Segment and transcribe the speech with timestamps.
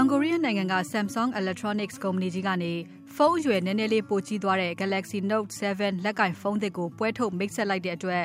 [0.00, 2.72] တောင်ကိုရီးယားနိုင်ငံက Samsung Electronics ကုမ္ပဏီကြီးကနေ
[3.14, 8.24] ဖုန်းအရွယ်နည်းနည်းလေးပိုကြီးသွားတဲ့ Galaxy Note 7 လက်ကိုင်ဖုန်းသစ်ကိုပွဲထုတ်မိတ်ဆက်လိုက်တဲ့အတွက်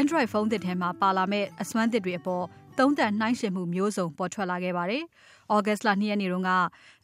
[0.00, 2.44] Android ဖုန်းသစ်ထဲမှာပါလာမယ့်အစွမ်းသစ်တွေအပေါ်
[2.78, 5.04] သုံးသပ်နှိုင်းယှဉ်မှုမျိုးစုံပေါ်ထွက်လာခဲ့ပါတယ်။
[5.56, 6.50] August လ၂ရက်နေ့တုန်းက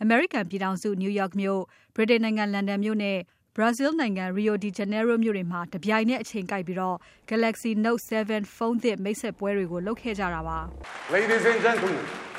[0.03, 1.61] အမေရိကန်ပြည်ထောင်စု New York မြို့၊
[1.95, 3.19] ဗြိတိန်နိုင်ငံလန်ဒန်မြို့နဲ့
[3.57, 6.81] Brazil နိုင်ငံ Rio de Janeiro မြို့တွေမှာ တပြိုင်နက်အချိန်ကိုက်ပြီး
[7.31, 10.59] Galaxy Note 7 ဖုန်းသစ်မိတ်ဆက်ပွဲတွေကို လုပ်ခဲ့ကြတာပါ။
[11.15, 12.30] Ladies and gentlemen,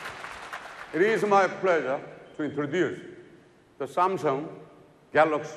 [0.95, 1.98] it is my pleasure
[2.37, 2.98] to introduce
[3.78, 4.41] the Samsung
[5.12, 5.56] Galaxy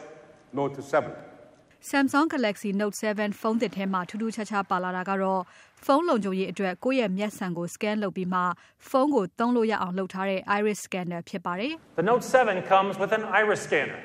[0.54, 1.12] Note 7.
[1.82, 5.42] Samsung Galaxy Note 7 ဖုန်းသစ်ထဲမှာထူးထူးခြားခြားပါလာတာကတော့
[5.86, 8.42] ဖုန်းလုံခြုံရေးအတွက်ကိုယ့်ရဲ့မျက်စံကို scan လုပ်ပြီးမှ
[8.90, 14.00] ဖုန်းကိုသုံးလို့ရအောင်လုပ်ထားတဲ့ Iris Scanner ဖြစ်ပါတယ်။ The Note 7 comes with an iris scanner.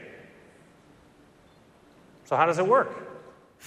[2.29, 2.91] So how does it work?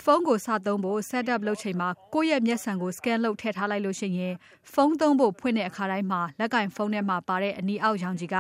[0.01, 4.35] ဖုန်းကိုစသုံးဖို့ setup လုပ်ချိန်မှာကိုယ့်ရဲ့မျက်စံကို scan လုပ်ထည့်ထားလိုက်လို့ရှိရင်
[4.73, 8.37] ဖုန်းသုံးဖို့ဖွင့်တဲ့အခါတိုင်းမှာလက်ကင်ဖုန်းထဲမှာပါတဲ့အနီအောက်ရောင်ခြည်က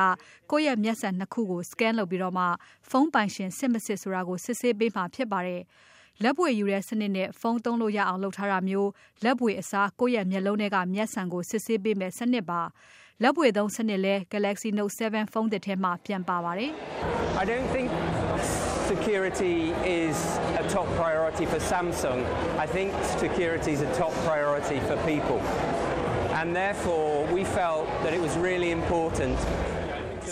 [0.50, 2.44] ကိုယ့်ရဲ့မျက်စံနှစ်ခုကို scan လုပ်ပြီးတော့မှ
[2.90, 5.62] ဖုန်းပိုင်ရှင်စစ်မစစ်ဆိုတာကိုစစ်ဆေးပေးမှာဖြစ်ပါတယ်။
[6.22, 8.90] လက်ဘွေယူတဲ့စနစ်နဲ့ဖုန်းသုံးလို့ရအောင်လုပ်ထားတာမျိုး
[9.24, 12.60] လက်ဘွေအစားကိုယ့်ရဲ့မျက်လုံးထဲကမျက်စံကိုစစ်ဆေးပေးမယ်စနစ်ပါ။
[13.22, 16.70] လက်ဘွေသုံးစနစ်လဲ Galaxy Note 7 ဖုန်းသစ်ထဲမှာပြန်ပါပါတယ်။
[17.42, 17.88] I don't think
[18.92, 19.56] security
[20.00, 20.16] is
[20.62, 22.20] a top priority for Samsung.
[22.64, 22.88] I think
[23.24, 25.40] security is a top priority for people.
[26.38, 29.36] And therefore, we felt that it was really important.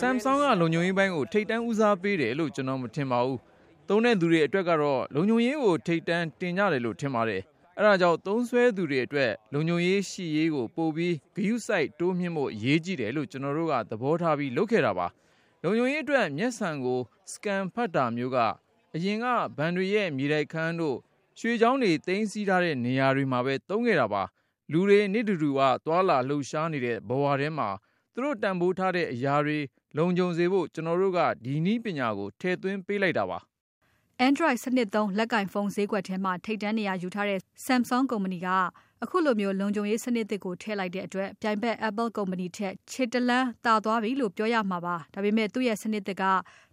[0.03, 3.39] Samsung ကလုံခြုံရေးပိုင်းကိုထိတ်တန်းဦးစားပေးတယ်လို့ကျွန်တော်မထင်ပါဘူး။
[3.89, 7.43] သုံးတဲ့သူတွေအတွက်ကတော့လုံခြုံရေးကိုထိတ်တန်းတင်ကြတယ်လို့ထင်ပါတယ်။
[7.83, 15.07] အဲဒါကြောင့်သုံးစွဲသူတွေအတွက်လုံခြုံရေးရှိရေးကိုပို့ပြီးဂရုစိုက်တိုးမြှင့်ဖို့အရေးကြီးတယ်လို့ကျွန်တော်တို့ကသဘောထားပြီးလုပ်ခဲ့တာပါ။
[15.63, 17.01] လုံခြုံရေးအတွက်မျက်စံကို
[17.33, 18.39] scan ဖတ်တာမျိုးက
[18.95, 20.97] အရင်ကဘဏ်တွေရဲ့မြေတိုက်ခန်းတို့
[21.39, 24.23] ရွှေချောင်းတွေသိမ်းဆည်းထားတဲ့နေရာတွေမှာပဲသုံးခဲ့တာပါ။
[24.73, 27.69] လူတွေနေ့တူတူကသွာလာလှုပ်ရှားနေတဲ့ဘဝထဲမှာ
[28.15, 29.59] သူတို့တန်ဖိုးထားတဲ့အရာတွေ
[29.97, 33.41] လုံခြုံစေဖို့ကျွန်တော်တို့ကဒီနည်းပညာကိုထည့်သွင်းပေးလိုက်တာပါ။
[34.29, 38.49] Android စနစ်သုံးလက်ကင်ဖုန်းဈေးကွက်ထဲမှာ ထိပ်တန်းနေရာယူထားတဲ့ Samsung ကုမ္ပဏီက
[39.05, 46.25] အခုလိုမျိုးလုံခြုံရေးစနစ်သစ်ကို ထည့်လိုက်တဲ့အတွက် ပြိုင်ဘက် Apple ကုမ္ပဏီထက် ခြေတလှမ်းသာသွားပြီလို့ ပြောရမှာပါ။ဒါပေမဲ့ သူ့ရဲ့စနစ်သစ်က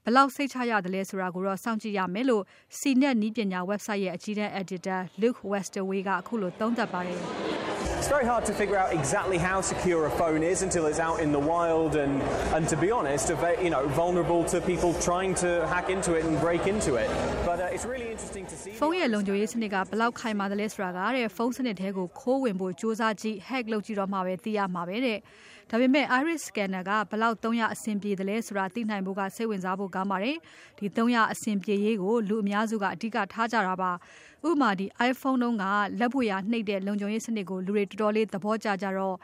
[0.03, 2.43] ဘယ်လောက်စိတ်ချရသလဲဆိုတာကိုတော့ စောင့်ကြည့်ရမယ်လို့
[2.79, 7.21] CNET နည်းပညာ website ရဲ့ အကြီးတန်း editor Luke Westaway ကအခုလို သုံးသပ်ပါတယ်။
[7.98, 11.18] It's very hard to figure out exactly how secure a phone is until it's out
[11.20, 12.14] in the wild and,
[12.56, 13.24] and to be honest,
[13.62, 17.08] you know, vulnerable to people trying to hack into it and break into it.
[17.46, 18.72] But uh, it's really interesting to see.
[18.80, 25.18] ဖုန်းရဲ့လုံခြုံရေးစနစ်ကဘယ်လောက်ခိုင်မာသလဲဆိုတာကတဲ့ဖုန်းစနစ်ထဲကိုခိုးဝင်ဖို့စူးစမ်းကြည့် hack လုပ်ကြည့်တော့မှပဲသိရမှာပဲတဲ့။
[25.71, 30.37] ဒါပေမဲ့ iris scanner က ဘယ်လောက်သုံးရအဆင်ပြေသလဲဆိုတာ သိနိုင်ဖို့က စိတ်ဝင်စားဖို့ကောင်းပါတယ်။
[30.79, 33.91] ဒီသုံးရအဆင်ပြေရေးကို လူအများစုက အဓိကထားကြတာပါ။
[34.47, 35.65] ဥပမာဒီ iPhone တုန်းက
[35.99, 39.15] လက်ပွေရာနှိပ်တဲ့ လုံခြုံရေးစနစ်ကို လူတွေတော်တော်လေး သဘောကျကြတော့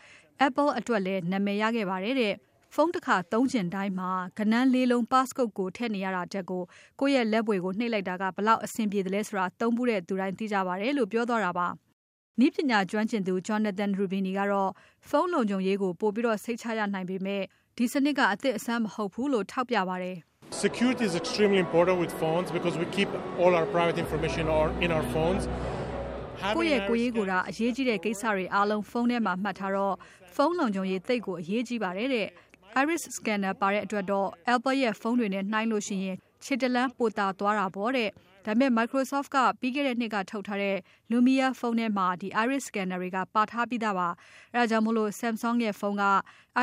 [0.47, 2.33] Apple အတွက်လည်း နာမည်ရခဲ့ပါတယ်တဲ့။
[2.75, 6.63] ဖုန်းတစ်ခါသုံးချင်တိုင်းမှာကနန်းလေးလုံး passcode ကိုထည့်နေရတာတက်ကို
[6.99, 11.67] ကိုယ့်ရဲ့လက်ပွေကို နှိပ်လိုက်တာကဘလောက်အဆင်ပြေတယ်လဲဆိုတာ သုံးဘူးတဲ့သူတိုင်း သိကြပါတယ်လို့ ပြောသွားတာပါ။
[12.39, 14.71] နည်းပညာကျွမ်းကျင်သူ Jonathan Rubini ကတော့
[15.09, 17.41] ဖုန်းလုံခြုံရေးကို ပိုပြီးတော့စိတ်ချရနိုင်ပေမဲ့
[17.77, 20.17] ဒီစနစ်က အသစ်အဆန်းမဟုတ်ဘူးလို့ ထောက်ပြပါတယ်။
[20.65, 23.09] Security is extremely important with phones because we keep
[23.41, 24.43] all our private information
[24.85, 25.43] in our phones.
[26.55, 29.95] ကိုယ့်ရဲ့ကိုယ်ရေးကိုယ်တာအရေးကြီးတဲ့ကိစ္စတွေအားလုံးဖုန်းထဲမှာမှတ်ထားတော့
[30.35, 32.27] ဖုန်းလုံခြုံရေးသိပ်ကိုအရေးကြီးပါတယ်တဲ့။
[32.81, 38.09] Iris scanner ပါတဲ့အတွက်တော့ Apple ရဲ့ဖုန်းတွေနဲ့နှိုင်းလို့ရှိရင်ခြေတလန်းပိုသာသွားတာပေါ့တဲ့။
[38.45, 40.77] ဒါပေမဲ့ Microsoft က ပြီးခဲ့တဲ့နှစ်က ထုတ်ထားတဲ့
[41.11, 44.07] Lumia ဖုန်းထဲမှာဒီ Iris scanner တွေက ပါထားပြီးသားပါ။
[44.53, 46.05] အဲဒါကြောင့်မို့လို့ Samsung ရဲ့ဖုန်းက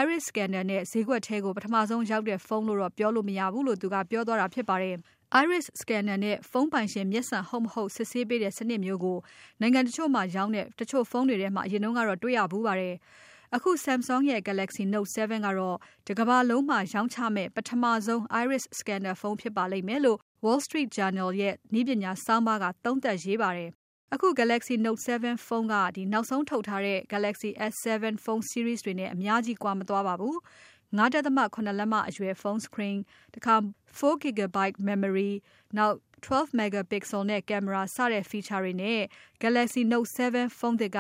[0.03, 4.97] Iris scanner နဲ့ ဈေးကွက်ထဲကို ပထမဆုံးရောက်တဲ့ ဖုန်းလို့တော့ ပြောလို့မရဘူးလို့ သူကပြောသွားတာဖြစ်ပါတယ်။
[5.43, 9.19] Iris scanner နဲ့ ဖုန်းပိုင်ရှင် မျက်စံဟုတ်မဟုတ် စစ်ဆေးပေးတဲ့ စနစ်မျိုးကို
[9.61, 12.95] နိုင်ငံတချို့မှာရောင်းတဲ့ တချို့ဖုန်းတွေထဲမှာ အရင်ကတော့ တွေ့ရဘူးပါတယ်။
[13.55, 15.77] အခု Samsung ရဲ့ Galaxy Note 7 ကတော့
[16.09, 23.71] တကမ္ဘာလုံးမှာ ရောင်းချမယ့် ပထမဆုံး Iris scanner ဖုန်းဖြစ်ပါလိမ့်မယ်လို့ Wall Street Journal ရဲ့နည်းပညာဆောင်းပါးကသုံးသပ်ရေးပါတယ်။
[24.15, 30.37] အခု Galaxy Note 7 ဖုန်းကဒီနောက်ဆုံးထုတ်ထားတဲ့ Galaxy S7 ဖုန်း series တွေနဲ့အများကြီးကွာမသွားပါဘူး။
[30.99, 32.99] 5.7 လက်မအရွယ်ဖုန်း screen
[33.35, 33.55] တခါ
[33.99, 34.59] 4GB
[34.89, 35.31] memory
[35.77, 39.01] နောက် 12 megapixel နဲ့ ကင်မရာ စတဲ့ feature တွေနဲ့
[39.43, 40.99] Galaxy Note 7 ဖုန်းသစ်က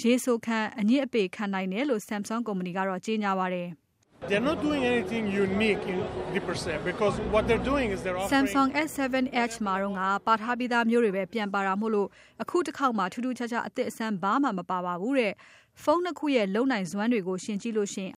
[0.00, 3.70] ရေဆိုခံ အညစ်အပေခံနိုင်တယ်လို့ Samsung ကုမ္ပဏီကတော့ကြေညာပါတယ်။
[4.28, 5.98] They're not doing anything unique in
[6.34, 12.08] the percent because what they're doing is they're offering Samsung S7 Edge မှာတော့ကပါထားပြီးသားမျိုးတွေပဲပြန်ပါတာမို့လို့
[12.42, 15.32] အခုတစ်ခေါက်မှထူးထူးခြားခြားအသစ်အဆန်းဘာမှမပါပါဘူးတဲ့။
[15.82, 18.10] ဖုန်းနှစ်ခုရဲ့လုံနိုင်စွမ်းတွေကိုရှင်ကြည့်လို့ရှင်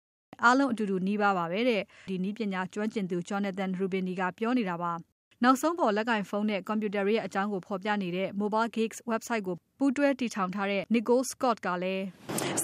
[0.45, 4.93] အားလုံးအတူတူနီးပါးပါပဲတဲ့။ဒီနည်းပညာကျွမ်းကျင်သူ Jonathan Rubini ကပြောနေတာပါ။
[5.45, 12.05] နောက်ဆုံးပေါ်လက်ကင်ဖုန်းနဲ့ကွန်ပျူတာတွေရဲ့အကြောင်းကိုဖော်ပြနေတဲ့ Mobile Geeks website ကိုပူးတွဲတည်ထောင်ထားတဲ့ Nicole Scott ကလည်း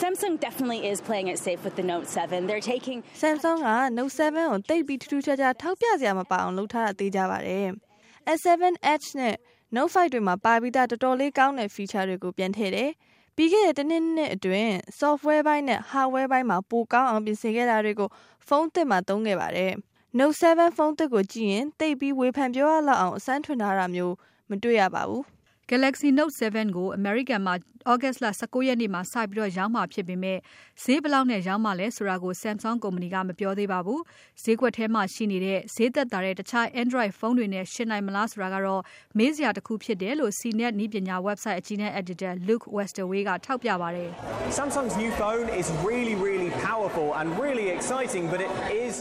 [0.00, 2.48] Samsung definitely is playing it safe with the Note 7.
[2.48, 7.66] They're taking Samsung က Note 7ကိုတိတ်ပြီးထူးထူးခြားခြားထောက်ပြစရာမပါအောင်လုပ်ထားတာသိကြပါတယ်။
[8.38, 8.50] S7
[8.92, 9.34] Edge နဲ့
[9.76, 12.90] Note 5တွေမှာပါပြီးသားတော်တော်လေးကောင်းတဲ့ feature တွေကိုပြန်ထည့်တယ်။
[13.36, 18.08] ပြီးခဲ့တဲ့တစ်နှစ်နှစ်အတွင်း software ဘိုင်းနဲ့ hardware ဘိုင်းမှာပိုကောင်းအောင်ပြင်ဆင်ခဲ့တာတွေကို
[18.48, 19.72] ဖုန်းသစ်မှာသုံးခဲ့ပါတယ်။
[20.18, 24.14] Note 7ဖုန်းသစ်ကိုကြည့်ရင်တိတ်ပြီးဝေဖန်ပြောရလောက်အောင်အစမ်းထွင်ထားတာမျိုး
[24.50, 25.22] မတွေ့ရပါဘူး။
[25.70, 27.54] Galaxy Note 7ကို American မှာ
[27.92, 30.38] August လ19ရက်နေ့မှာ စပြီးတော့ရောင်းမှာဖြစ်ပေမဲ့
[30.82, 34.00] ဈေးဘယ်လောက်နဲ့ ရောင်းမှာလဲဆိုတာကို Samsung ကုမ္ပဏီက မပြောသေးပါဘူး။
[34.42, 38.82] ဈေးကွက်ထဲမှာရှိနေတဲ့ ဈေးသက်သာတဲ့ တခြား Android ဖုန်းတွေနဲ့ ယှဉ်နိုင်မလားဆိုတာကတော့
[39.18, 44.10] မေးစရာတစ်ခုဖြစ်တယ်လို့ CNET နည်းပညာ website အကြီးတန်း editor Luke Westerwey ကထောက်ပြပါတယ်။
[44.58, 48.52] Samsung's new phone is really, really powerful and really exciting, but it
[48.84, 48.92] is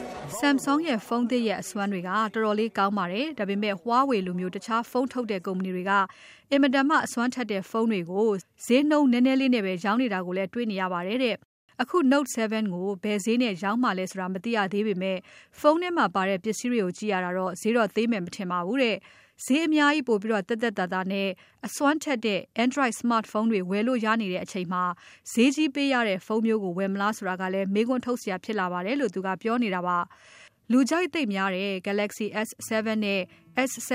[0.41, 5.93] Samsung ရဲ့ဖုန်းသစ်ရဲ့အစွမ်းတွေက တော်တော်လေးကောင်းပါတယ်။ဒါပေမဲ့ Huawei လိုမျိုး တခြားဖုန်းထုတ်တဲ့ ကုမ္ပဏီတွေက
[6.51, 8.29] အင်မတန်မှ အစွမ်းထက်တဲ့ ဖုန်းတွေကို
[8.65, 11.35] ဈေးနှုန်းနည်းနည်းလေးနဲ့ပဲရောင်းနေတာကိုလည်းတွေ့နေရပါတယ်တဲ့။
[11.81, 15.17] အခု Note 7 ကို ဘယ်ဈေးနဲ့ရောင်းမှလဲဆိုတာ မသိရသေးပေမဲ့
[15.59, 18.95] ဖုန်းထဲမှာပါတဲ့ပစ္စည်းတွေကိုကြည့်ရတာတော့ ဈေးတော့သေးမယ်မထင်ပါဘူးတဲ့။
[19.45, 21.29] ဈေးအများကြီးပို့ပြီးတော့တက်တက်တာတာနဲ့
[21.65, 24.83] အစွမ်းထက်တဲ့ Android smartphone တွေဝယ်လို့ရနေတဲ့အချိန်မှာ
[25.31, 29.97] ဈေးကြီးပေးရတဲ့ ဖုန်းမျိုးကို ဝယ်မလားဆိုတာကလည်း မေးခွန်းထုတ်စရာဖြစ်လာပါတယ်လို့ သူကပြောနေတာပါ။
[30.71, 32.71] လူကြိုက်သိပ်များတဲ့ Galaxy S7
[33.05, 33.21] နဲ့
[33.69, 33.91] S7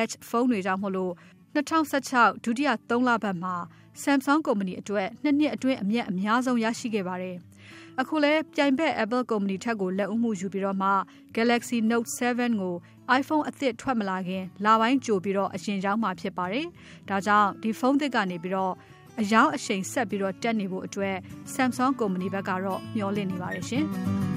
[0.00, 1.12] Edge ဖုန်းတွေကြောင့်မို့လို့
[1.54, 3.54] 2016ဒုတိယ3လပတ်မှာ
[4.02, 7.36] Samsung ကုမ္ပဏီအတွက်နှစ်နှစ်အတွင်း အမြတ်အများဆုံးရရှိခဲ့ပါတယ်။
[8.00, 10.90] အခုလဲပြိုင်ဘက် Apple ကုမ္ပဏီထက်ကို လက်ဦးမှုယူပြီးတော့မှ
[11.36, 12.74] Galaxy Note 7 ကို
[13.20, 16.66] iPhone အသစ်ထွက်မလာခင် လပိုင်းကြိုပြီးတော့အရင်ရောက်မှာဖြစ်ပါတယ်။
[17.08, 18.74] ဒါကြောင့် ဒီဖုန်းသစ်ကနေပြီးတော့
[19.20, 21.16] အယောင်အရှိန်ဆက်ပြီးတော့တက်နေဖို့အတွက်
[21.54, 23.86] Samsung ကုမ္ပဏီဘက်ကတော့ မျှော်လင့်နေပါတယ်ရှင်။